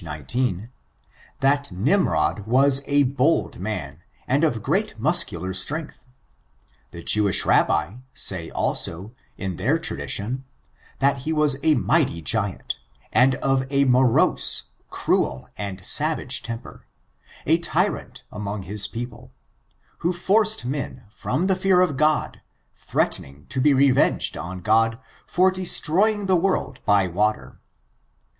19, 0.03 0.71
that 1.41 1.71
Nimrod 1.71 2.47
was 2.47 2.81
a 2.87 3.03
bold 3.03 3.59
man 3.59 4.01
and 4.27 4.43
of 4.43 4.63
great 4.63 4.99
muscular 4.99 5.53
strength. 5.53 6.07
The 6.89 7.03
Jewish 7.03 7.45
Rabbi 7.45 7.97
say, 8.15 8.49
also, 8.49 9.13
in 9.37 9.57
their 9.57 9.77
tra 9.77 9.97
dition, 9.97 10.41
that 10.97 11.19
he 11.19 11.31
was 11.31 11.59
a 11.63 11.75
mighty 11.75 12.19
giant, 12.19 12.79
and 13.13 13.35
of 13.35 13.67
a 13.69 13.83
morose, 13.85 14.63
cruel 14.89 15.47
and 15.55 15.85
savage 15.85 16.41
temper, 16.41 16.87
a 17.45 17.59
tyrant 17.59 18.23
among 18.31 18.63
his 18.63 18.87
people, 18.87 19.31
who 19.99 20.11
forced 20.13 20.65
men 20.65 21.03
from 21.11 21.45
the 21.45 21.55
fear 21.55 21.79
ot 21.83 21.95
God, 21.95 22.41
threatening 22.73 23.45
to 23.49 23.61
be 23.61 23.71
revenged 23.75 24.35
on 24.35 24.61
God 24.61 24.97
for 25.27 25.51
destroying 25.51 26.25
the 26.25 26.35
world 26.35 26.79
by 26.87 27.05
wa 27.05 27.33
ter. 27.33 27.59